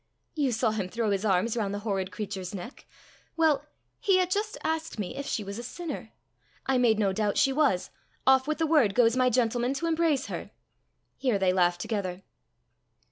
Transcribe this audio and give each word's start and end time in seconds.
"You 0.33 0.51
saw 0.51 0.71
him 0.71 0.89
throw 0.89 1.11
his 1.11 1.23
arms 1.23 1.55
round 1.55 1.75
the 1.75 1.85
horrid 1.85 2.11
creature's 2.11 2.55
neck! 2.55 2.87
Well, 3.37 3.67
he 3.99 4.17
had 4.17 4.31
just 4.31 4.57
asked 4.63 4.97
me 4.97 5.15
if 5.15 5.27
she 5.27 5.43
was 5.43 5.59
a 5.59 5.63
sinner. 5.63 6.11
I 6.65 6.79
made 6.79 6.97
no 6.97 7.13
doubt 7.13 7.37
she 7.37 7.53
was. 7.53 7.91
Off 8.25 8.47
with 8.47 8.57
the 8.57 8.65
word 8.65 8.95
goes 8.95 9.15
my 9.15 9.29
gentleman 9.29 9.75
to 9.75 9.85
embrace 9.85 10.25
her!" 10.25 10.49
Here 11.17 11.37
they 11.37 11.53
laughed 11.53 11.81
together. 11.81 12.23